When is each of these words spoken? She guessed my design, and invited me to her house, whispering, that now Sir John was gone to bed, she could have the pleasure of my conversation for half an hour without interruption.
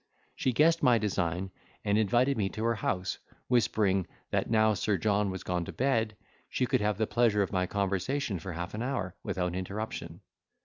She 0.35 0.51
guessed 0.51 0.81
my 0.81 0.97
design, 0.97 1.51
and 1.85 1.95
invited 1.95 2.35
me 2.35 2.49
to 2.49 2.63
her 2.63 2.73
house, 2.73 3.19
whispering, 3.49 4.07
that 4.31 4.49
now 4.49 4.73
Sir 4.73 4.97
John 4.97 5.29
was 5.29 5.43
gone 5.43 5.63
to 5.65 5.71
bed, 5.71 6.15
she 6.49 6.65
could 6.65 6.81
have 6.81 6.97
the 6.97 7.05
pleasure 7.05 7.43
of 7.43 7.51
my 7.51 7.67
conversation 7.67 8.39
for 8.39 8.53
half 8.53 8.73
an 8.73 8.81
hour 8.81 9.13
without 9.21 9.53
interruption. 9.53 10.21